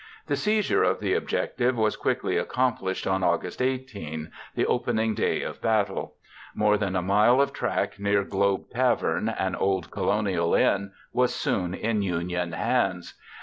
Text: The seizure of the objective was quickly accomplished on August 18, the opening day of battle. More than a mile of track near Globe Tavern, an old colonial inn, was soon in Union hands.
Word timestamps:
The 0.25 0.35
seizure 0.35 0.81
of 0.81 0.99
the 0.99 1.13
objective 1.13 1.77
was 1.77 1.95
quickly 1.95 2.35
accomplished 2.35 3.05
on 3.05 3.23
August 3.23 3.61
18, 3.61 4.31
the 4.55 4.65
opening 4.65 5.13
day 5.13 5.43
of 5.43 5.61
battle. 5.61 6.15
More 6.55 6.75
than 6.75 6.95
a 6.95 7.03
mile 7.03 7.39
of 7.39 7.53
track 7.53 7.99
near 7.99 8.23
Globe 8.23 8.71
Tavern, 8.71 9.29
an 9.29 9.55
old 9.55 9.91
colonial 9.91 10.55
inn, 10.55 10.91
was 11.13 11.35
soon 11.35 11.75
in 11.75 12.01
Union 12.01 12.53
hands. 12.53 13.13